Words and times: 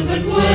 El 0.00 0.49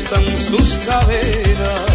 gustan 0.00 0.36
sus 0.36 0.76
caderas. 0.86 1.89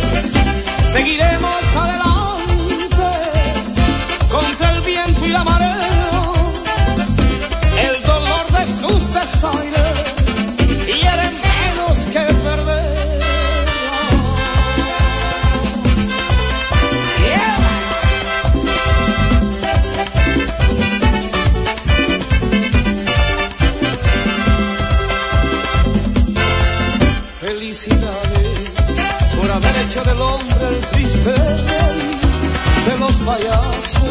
payaso. 33.25 34.05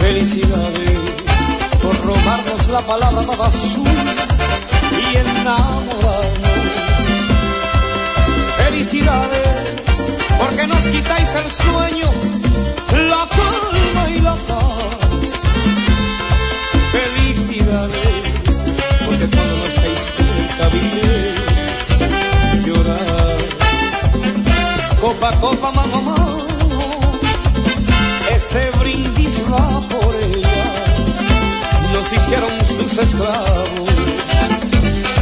Felicidades 0.00 0.98
por 1.82 1.94
robarnos 2.06 2.68
la 2.68 2.80
palabra 2.80 3.22
dada 3.22 3.46
azul 3.46 3.88
y 4.98 5.16
enamorarnos. 5.16 6.52
Felicidades 8.56 9.48
porque 10.40 10.66
nos 10.66 10.82
quitáis 10.94 11.28
el 11.42 11.48
sueño, 11.62 12.08
la 13.10 13.28
calma 13.38 14.02
y 14.16 14.18
la 14.20 14.34
paz. 14.48 15.24
Felicidades 16.96 18.22
porque 19.04 19.26
cuando 19.34 19.56
no 19.56 19.66
estáis 19.66 19.98
cerca 20.16 20.64
vives 20.76 21.36
llorar. 22.66 23.36
Copa, 25.00 25.30
copa, 25.40 25.70
mamá, 25.72 26.00
mamá 26.00 26.31
se 28.52 28.70
brindizaba 28.78 29.80
por 29.88 30.14
ella. 30.14 30.64
Nos 31.92 32.12
hicieron 32.12 32.52
sus 32.66 32.98
esclavos 32.98 33.90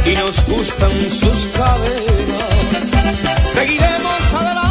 y 0.05 0.15
nos 0.15 0.45
gustan 0.45 0.91
sus 1.09 1.47
caderas. 1.55 2.91
Seguiremos 3.53 4.33
adelante. 4.33 4.70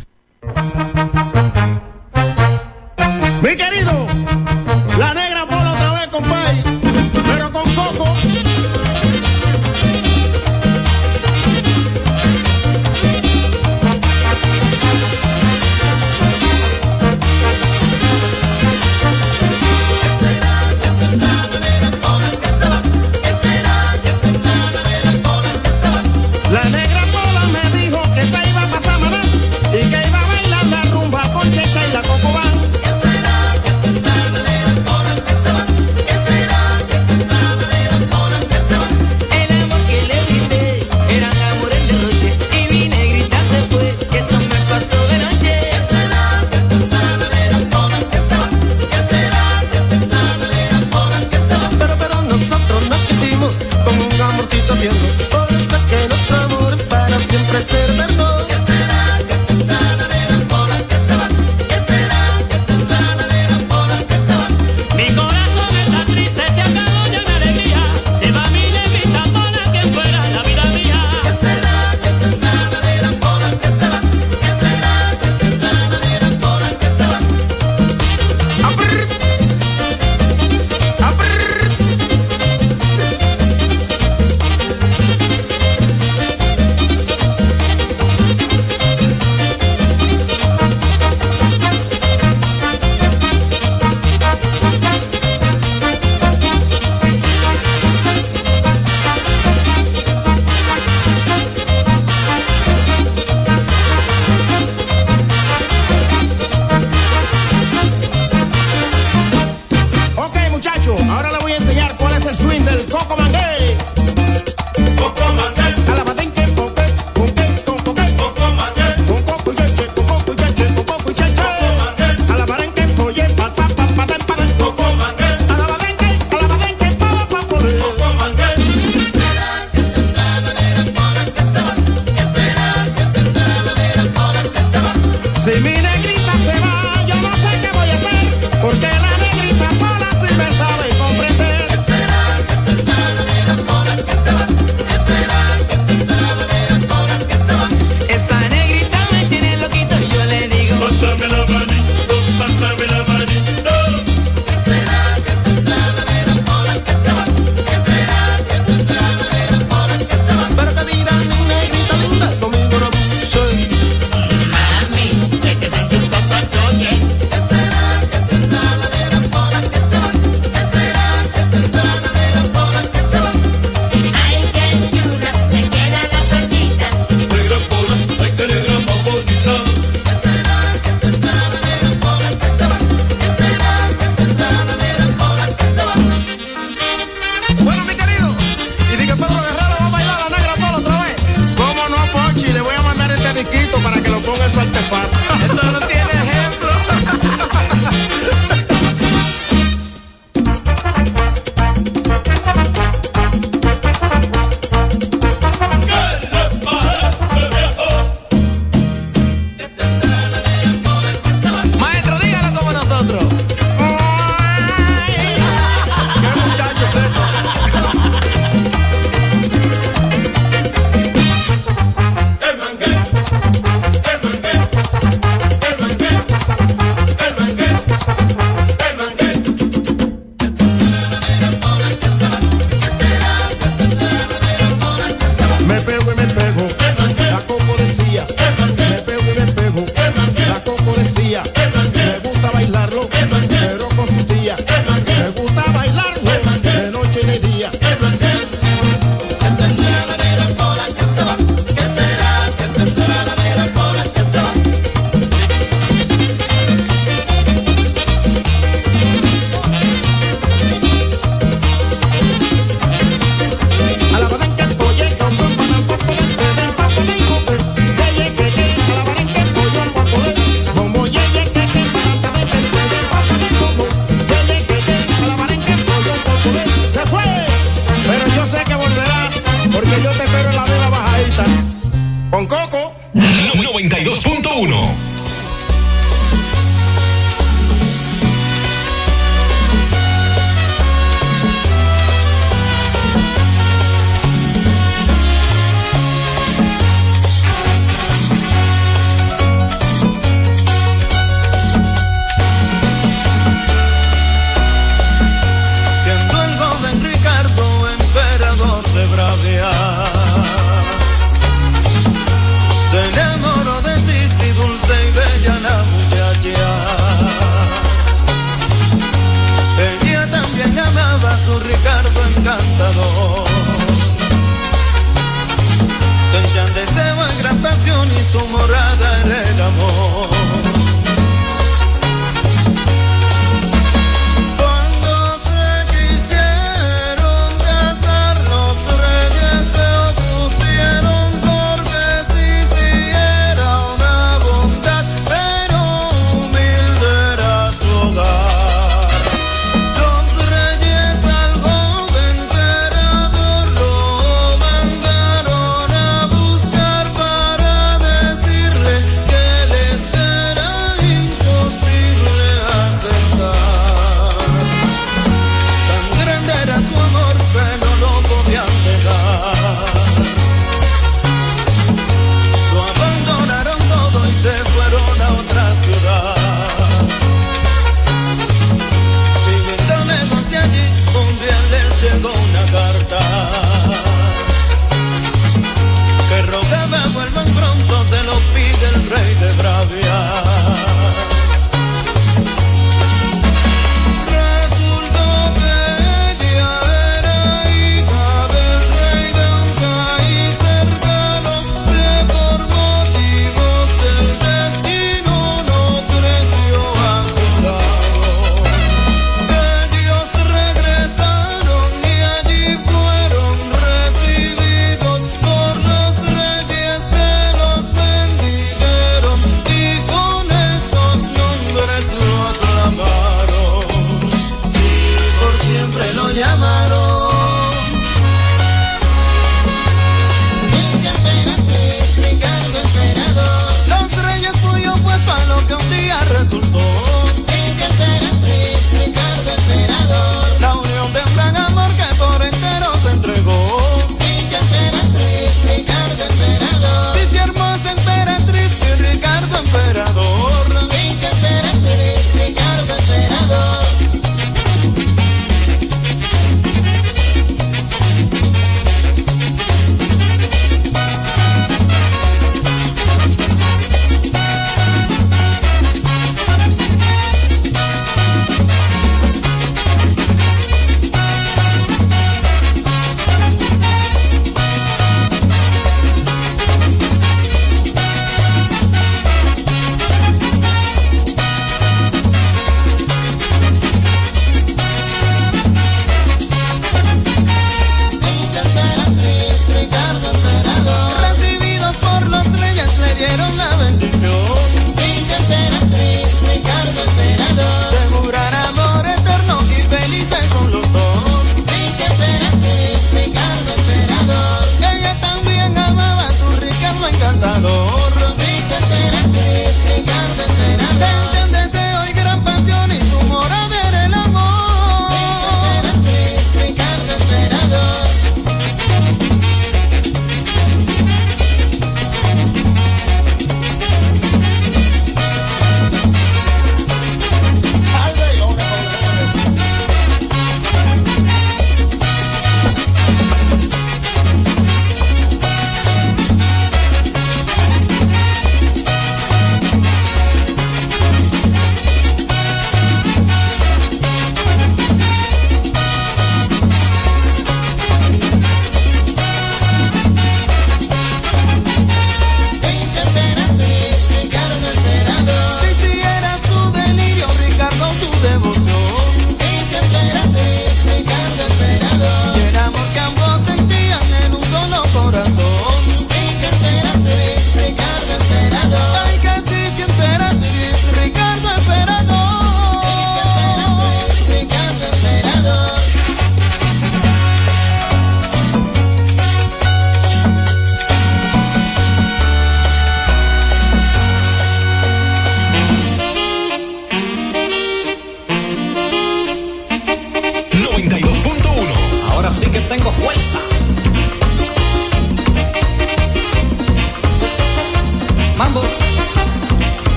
Coco. 282.51 282.93
92.1 283.13 285.10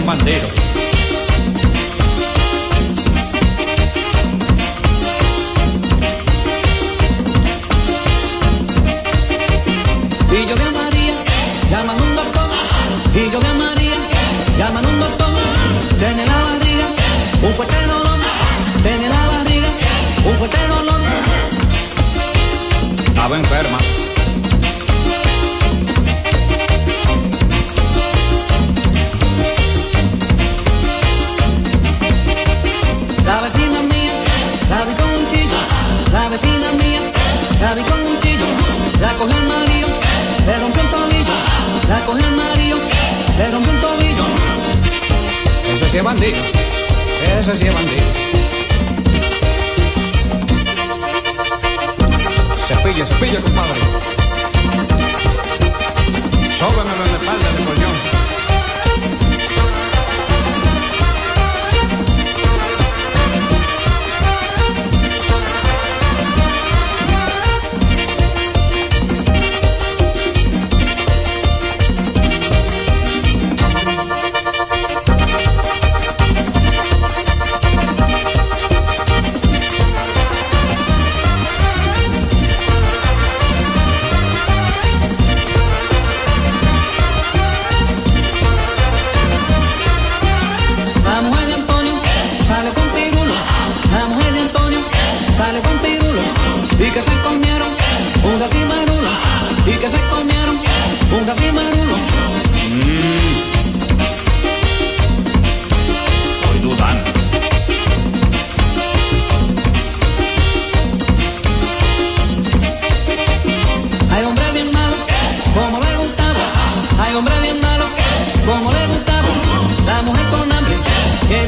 Es 0.00 0.59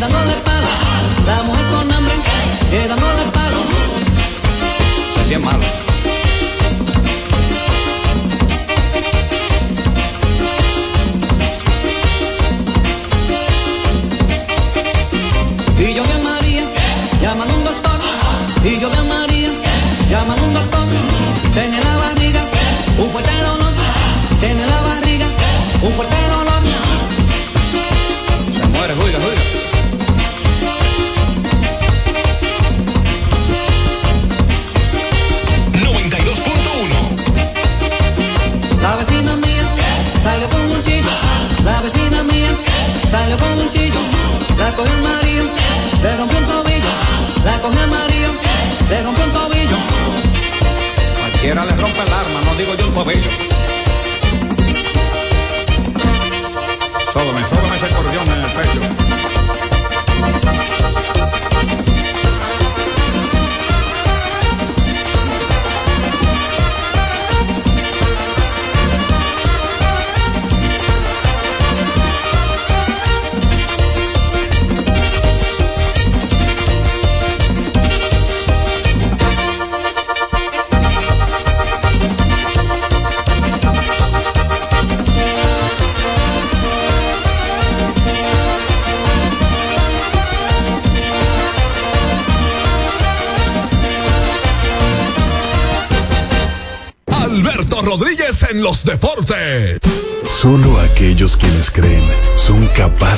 quedando 0.02 0.24
la 0.24 0.36
espalda. 0.36 0.68
La 1.26 1.42
mujer 1.44 1.64
con 1.66 1.92
hambre, 1.92 2.14
quedando 2.70 3.06
la 3.06 3.22
espalda. 3.22 3.58
Se 5.14 5.20
hacía 5.20 5.38
malo. 5.38 5.81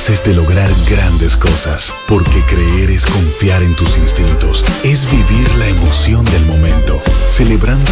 Capaces 0.05 0.23
de 0.23 0.35
lograr 0.35 0.69
grandes 0.87 1.35
cosas, 1.35 1.91
porque 2.07 2.39
creer 2.47 2.91
es 2.91 3.07
confiar 3.07 3.63
en 3.63 3.75
tus 3.75 3.97
instintos, 3.97 4.63
es 4.83 5.09
vivir 5.09 5.49
la 5.55 5.67
emoción 5.67 6.23
del 6.25 6.45
momento, 6.45 7.01
celebrando 7.29 7.91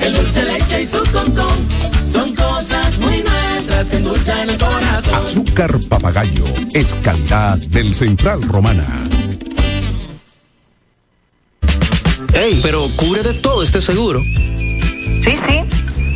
el 0.00 0.14
dulce 0.14 0.44
leche 0.44 0.82
y 0.82 0.86
su 0.86 0.98
concón. 1.12 1.68
Son 2.04 2.34
cosas 2.34 2.98
muy 2.98 3.22
nuestras 3.22 3.90
que 3.90 3.96
endulzan 3.96 4.50
el 4.50 4.58
corazón. 4.58 5.14
Azúcar 5.14 5.78
papagayo 5.88 6.44
es 6.72 6.94
calidad 7.02 7.58
del 7.58 7.94
Central 7.94 8.42
Romana. 8.42 8.86
Ey, 12.32 12.60
pero 12.62 12.88
cubre 12.96 13.22
de 13.22 13.34
todo 13.34 13.62
este 13.62 13.80
seguro. 13.80 14.22
Sí, 14.22 15.34
sí, 15.36 15.64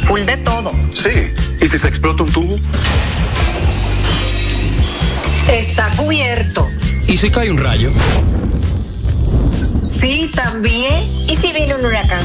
full 0.06 0.20
de 0.20 0.36
todo. 0.38 0.72
Sí. 0.92 1.32
¿Y 1.60 1.66
si 1.66 1.78
se 1.78 1.88
explota 1.88 2.22
un 2.22 2.32
tubo? 2.32 2.58
Está 5.50 5.88
cubierto. 5.96 6.68
¿Y 7.08 7.16
si 7.16 7.30
cae 7.30 7.50
un 7.50 7.58
rayo? 7.58 7.90
Sí, 10.00 10.30
también. 10.34 11.02
¿Y 11.28 11.36
si 11.36 11.52
viene 11.52 11.74
un 11.74 11.84
huracán? 11.84 12.24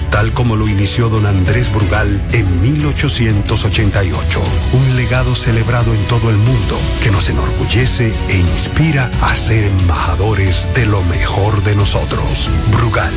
tal 0.11 0.33
como 0.33 0.55
lo 0.55 0.67
inició 0.67 1.09
don 1.09 1.25
Andrés 1.25 1.71
Brugal 1.71 2.21
en 2.31 2.61
1888. 2.61 4.41
Un 4.73 4.95
legado 4.95 5.33
celebrado 5.33 5.93
en 5.93 6.03
todo 6.05 6.29
el 6.29 6.37
mundo 6.37 6.77
que 7.01 7.09
nos 7.09 7.27
enorgullece 7.29 8.13
e 8.29 8.37
inspira 8.37 9.09
a 9.21 9.35
ser 9.35 9.63
embajadores 9.63 10.67
de 10.75 10.85
lo 10.85 11.01
mejor 11.03 11.63
de 11.63 11.75
nosotros. 11.75 12.49
Brugal, 12.71 13.13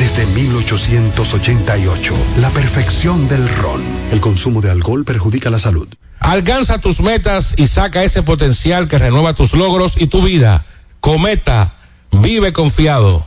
desde 0.00 0.26
1888, 0.26 2.14
la 2.40 2.50
perfección 2.50 3.28
del 3.28 3.48
ron. 3.48 3.82
El 4.10 4.20
consumo 4.20 4.60
de 4.60 4.70
alcohol 4.70 5.04
perjudica 5.04 5.50
la 5.50 5.58
salud. 5.58 5.86
Alcanza 6.18 6.78
tus 6.78 7.00
metas 7.00 7.54
y 7.56 7.68
saca 7.68 8.02
ese 8.02 8.22
potencial 8.22 8.88
que 8.88 8.98
renueva 8.98 9.34
tus 9.34 9.52
logros 9.54 10.00
y 10.00 10.08
tu 10.08 10.22
vida. 10.22 10.64
Cometa, 11.00 11.76
vive 12.10 12.52
confiado. 12.52 13.26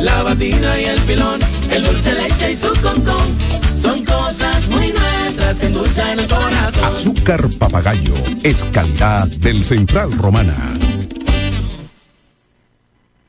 la 0.00 0.22
batida 0.22 0.80
y 0.80 0.84
el 0.84 0.98
filón, 1.00 1.40
el 1.70 1.84
dulce 1.84 2.14
leche 2.14 2.52
y 2.52 2.56
su 2.56 2.72
concón. 2.80 3.36
Son 3.74 4.04
cosas 4.04 4.68
muy 4.68 4.92
nuestras 4.92 5.58
que 5.58 5.66
endulzan 5.66 6.18
el 6.18 6.26
corazón. 6.26 6.84
Azúcar 6.84 7.48
papagayo 7.58 8.14
es 8.42 8.64
calidad 8.72 9.28
del 9.28 9.62
Central 9.62 10.12
Romana. 10.12 10.56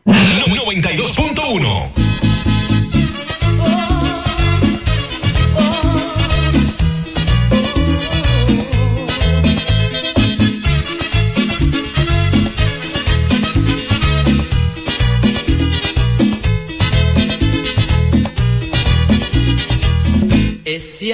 92.1 0.06 2.05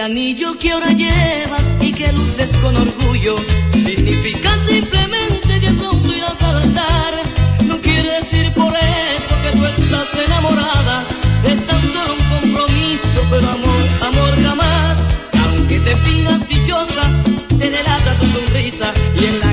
anillo 0.02 0.58
que 0.58 0.72
ahora 0.72 0.90
llevas 0.94 1.74
y 1.80 1.92
que 1.92 2.12
luces 2.12 2.50
con 2.58 2.76
orgullo 2.76 3.36
significa 3.72 4.50
simplemente 4.68 5.60
que 5.60 5.72
pronto 5.72 6.14
irás 6.14 6.42
a 6.42 6.58
altar. 6.58 7.14
No 7.68 7.80
quiere 7.80 8.10
decir 8.20 8.52
por 8.54 8.74
eso 8.76 9.34
que 9.44 9.58
tú 9.58 9.66
estás 9.66 10.08
enamorada. 10.26 11.06
Es 11.46 11.66
tan 11.66 11.82
solo 11.94 12.14
un 12.14 12.40
compromiso, 12.40 13.20
pero 13.30 13.48
amor, 13.48 13.86
amor 14.02 14.44
jamás. 14.44 15.06
Aunque 15.46 15.80
te 15.80 15.96
fingas 15.98 16.48
dichosa, 16.48 17.04
te 17.60 17.70
delata 17.70 18.18
tu 18.20 18.26
sonrisa 18.28 18.92
y 19.20 19.26
en 19.26 19.40
la 19.40 19.51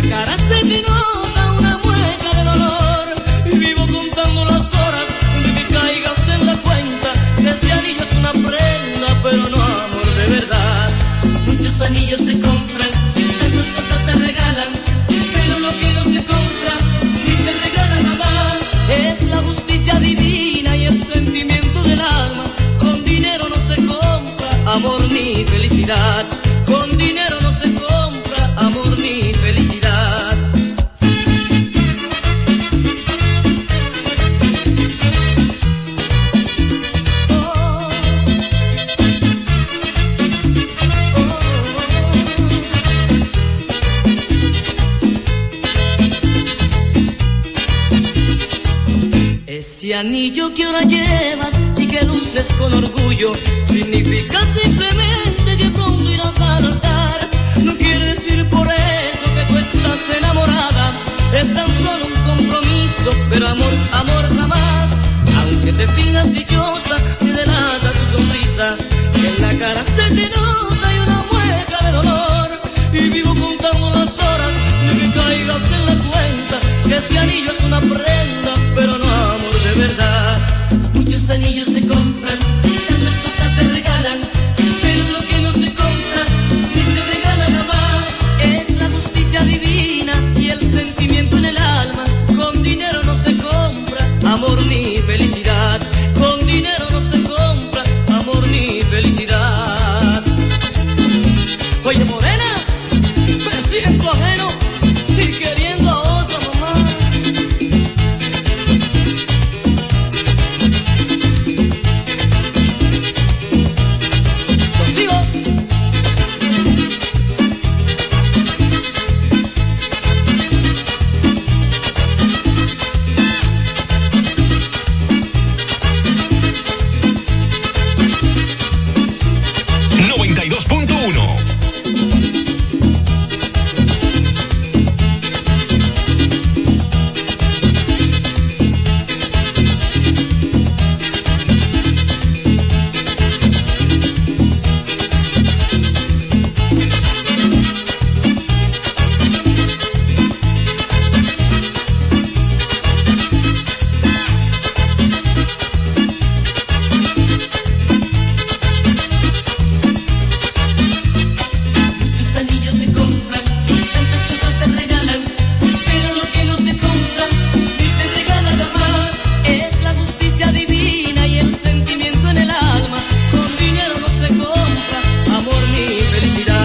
felicidad. 176.21 176.58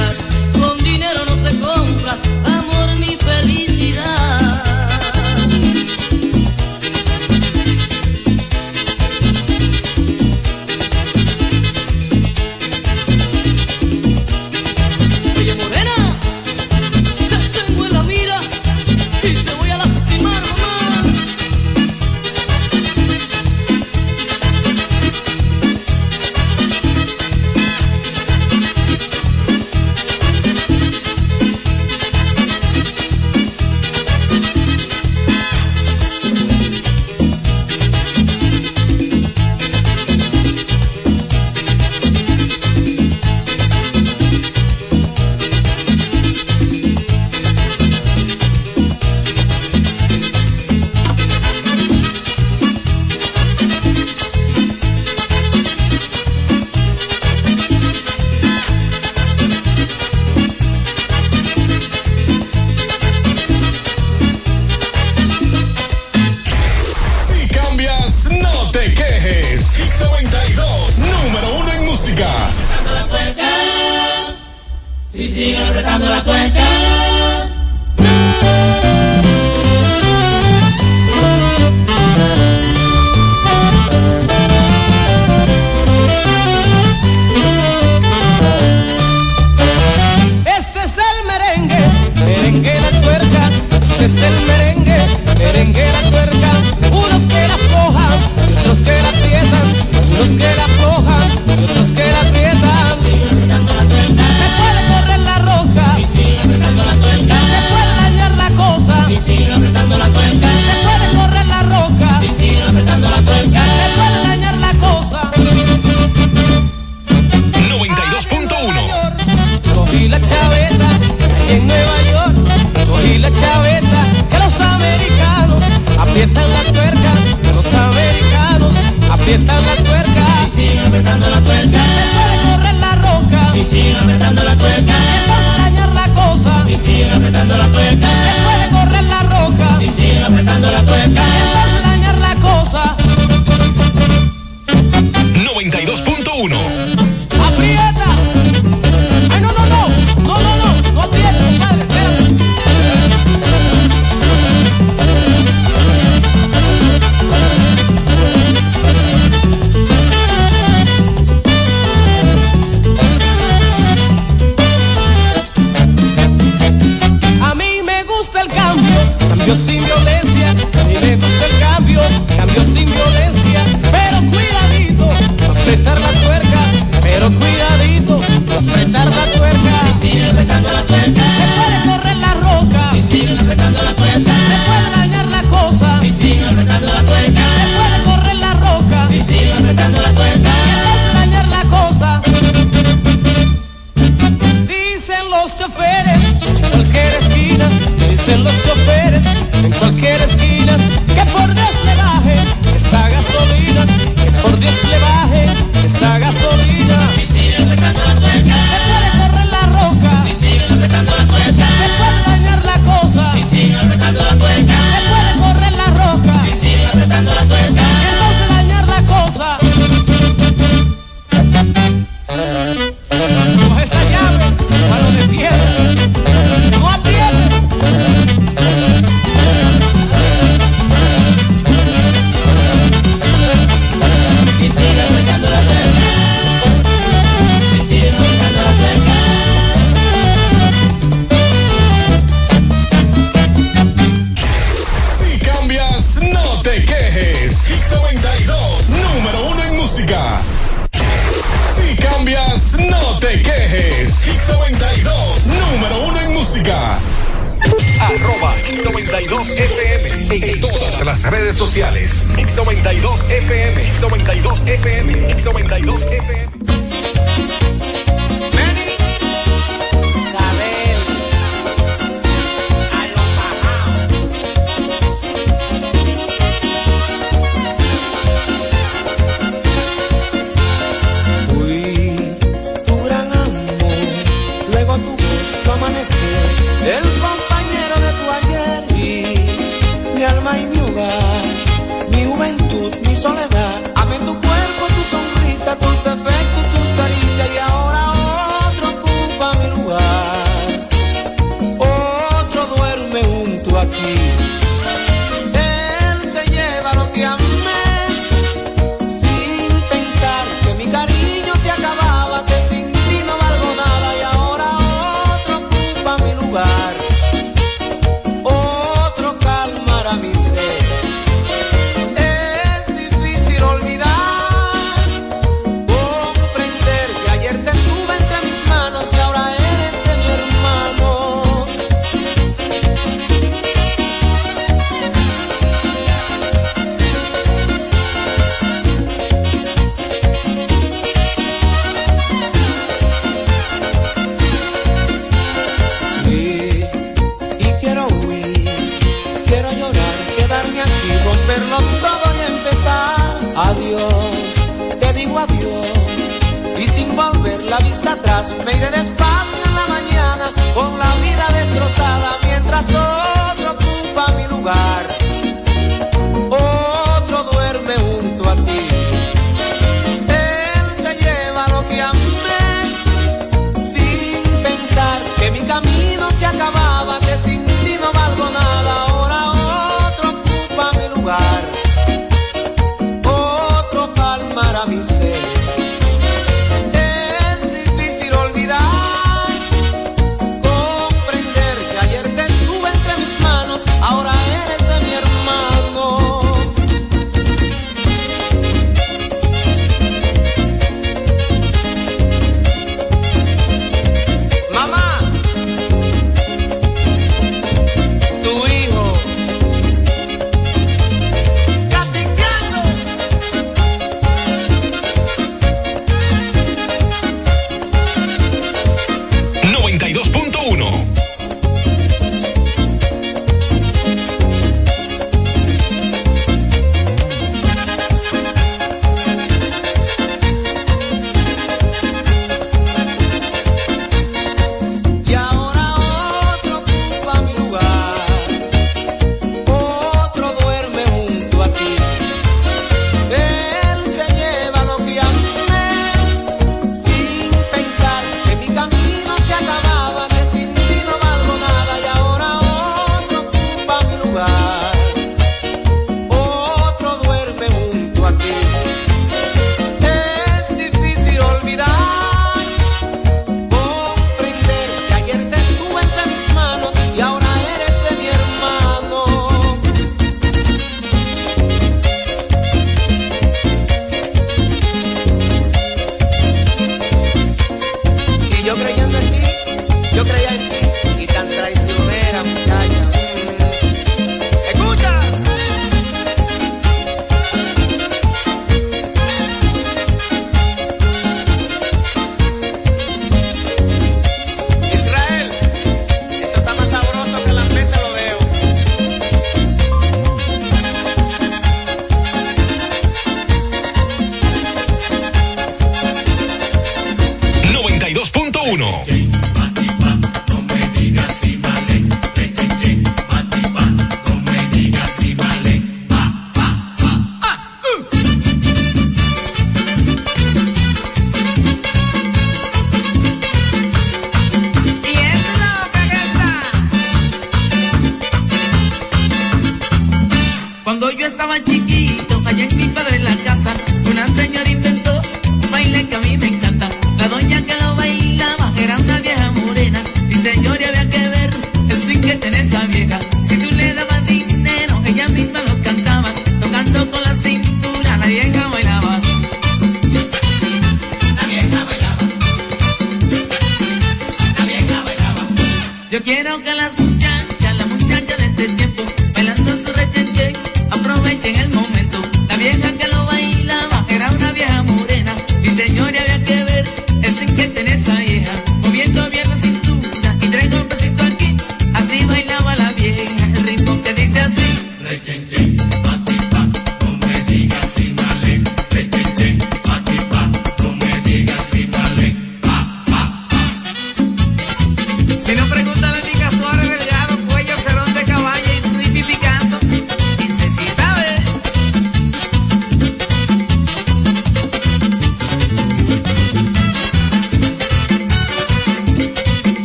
en 260.41 260.59
todas 260.61 261.05
las 261.05 261.23
redes 261.29 261.55
sociales. 261.55 262.27
X92 262.37 263.29
FM, 263.29 263.83
X92 263.93 264.67
FM, 264.67 265.27
X92 265.29 266.11
FM. 266.11 266.62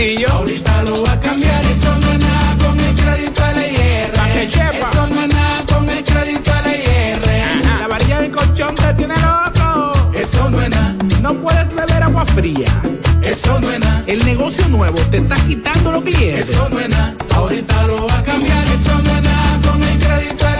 Sencillo. 0.00 0.28
Ahorita 0.32 0.82
lo 0.84 1.02
va 1.02 1.12
a 1.12 1.20
cambiar, 1.20 1.64
eso 1.66 1.94
no 1.98 2.12
es 2.12 2.18
nada 2.20 2.56
con 2.56 2.80
el 2.80 2.94
crédito. 2.94 3.42
Pa' 4.14 4.32
que 4.32 4.48
sepa. 4.48 4.90
Eso 4.90 5.06
no 5.06 5.22
es 5.24 5.34
nada 5.34 5.64
con 5.66 5.90
el 5.90 6.02
crédito 6.02 6.52
LIR. 6.64 7.80
La 7.80 7.86
varilla 7.86 8.20
de 8.22 8.30
colchón 8.30 8.74
te 8.74 8.94
tiene 8.94 9.14
loco. 9.16 9.92
Eso 10.14 10.48
no 10.48 10.62
es 10.62 10.70
nada. 10.70 10.96
No 11.20 11.34
puedes 11.34 11.74
beber 11.74 12.02
agua 12.02 12.24
fría. 12.24 12.82
Eso 13.22 13.60
no 13.60 13.70
es 13.70 13.80
nada. 13.80 14.02
El 14.06 14.24
negocio 14.24 14.66
nuevo 14.68 14.98
te 15.10 15.18
está 15.18 15.36
quitando 15.46 15.92
los 15.92 16.02
clientes. 16.02 16.48
Eso 16.48 16.68
no 16.70 16.80
es 16.80 16.88
nada. 16.88 17.14
Ahorita 17.34 17.86
lo 17.86 18.06
va 18.06 18.18
a 18.18 18.22
cambiar, 18.22 18.66
eso 18.68 18.94
no 19.04 19.16
es 19.16 19.22
nada 19.22 19.60
con 19.70 19.82
el 19.82 19.98
crédito 19.98 20.46
LIR. 20.48 20.59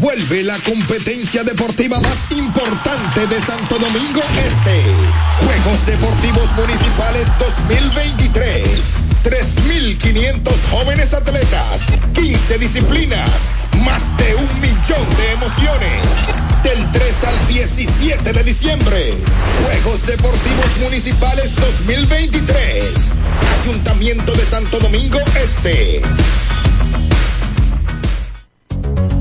Vuelve 0.00 0.42
la 0.44 0.58
competencia 0.60 1.44
deportiva 1.44 2.00
más 2.00 2.30
importante 2.30 3.26
de 3.26 3.38
Santo 3.38 3.78
Domingo 3.78 4.22
Este. 4.46 4.82
Juegos 5.44 5.84
Deportivos 5.84 6.56
Municipales 6.56 7.26
2023. 7.38 8.96
3.500 9.22 10.52
jóvenes 10.70 11.12
atletas, 11.12 11.82
15 12.14 12.56
disciplinas, 12.56 13.30
más 13.84 14.16
de 14.16 14.36
un 14.36 14.60
millón 14.62 15.16
de 15.18 15.32
emociones. 15.32 16.00
Del 16.62 16.92
3 16.92 17.24
al 17.24 17.46
17 17.48 18.32
de 18.32 18.42
diciembre. 18.42 19.12
Juegos 19.64 20.06
Deportivos 20.06 20.78
Municipales 20.80 21.54
2023. 21.56 22.94
Ayuntamiento 23.60 24.32
de 24.32 24.46
Santo 24.46 24.78
Domingo 24.78 25.18
Este. 25.44 26.00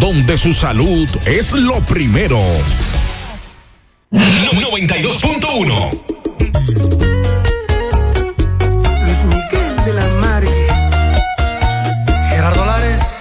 donde 0.00 0.36
su 0.38 0.52
salud 0.52 1.08
es 1.24 1.52
lo 1.52 1.80
primero. 1.82 2.40
92.1 4.10 6.02
Luis 9.04 9.24
Miguel 9.24 9.76
de 9.84 9.92
la 9.92 10.08
Margue. 10.20 10.66
Gerardo 12.28 12.66
Lares. 12.66 13.20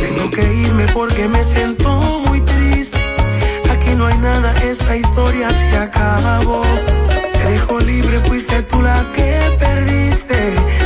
Tengo 0.00 0.30
que 0.32 0.52
irme 0.52 0.86
porque 0.92 1.28
me 1.28 1.44
siento 1.44 1.94
muy 2.26 2.40
triste. 2.40 2.98
Aquí 3.70 3.94
no 3.96 4.06
hay 4.06 4.18
nada, 4.18 4.52
esta 4.62 4.96
historia 4.96 5.50
se 5.52 5.76
acabó 5.76 6.64
dejo 7.60 7.80
libre, 7.80 8.18
fuiste 8.20 8.62
tú 8.62 8.80
la 8.82 9.04
que 9.14 9.40
perdiste. 9.58 10.38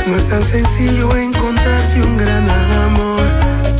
No 0.07 0.17
es 0.17 0.27
tan 0.27 0.43
sencillo 0.43 1.15
encontrarse 1.15 2.01
un 2.01 2.17
gran 2.17 2.49
amor. 2.87 3.25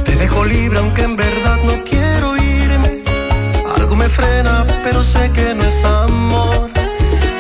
Te 0.03 0.15
dejo 0.15 0.45
libre 0.45 0.79
aunque 0.79 1.03
en 1.03 1.15
verdad 1.15 1.59
no 1.63 1.83
quiero 1.83 2.37
irme. 2.37 3.03
Algo 3.77 3.95
me 3.95 4.09
frena, 4.09 4.65
pero 4.83 5.03
sé 5.03 5.29
que 5.33 5.53
no 5.55 5.63
es 5.63 5.83
amor. 5.83 6.69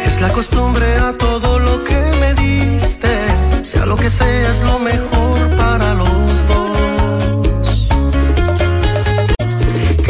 Es 0.05 0.21
la 0.21 0.29
costumbre 0.29 0.87
a 0.97 1.13
todo 1.17 1.59
lo 1.59 1.83
que 1.83 1.99
me 2.21 2.33
diste. 2.35 3.11
Sea 3.63 3.85
lo 3.85 3.95
que 3.95 4.09
sea, 4.09 4.51
es 4.51 4.61
lo 4.63 4.79
mejor. 4.79 5.14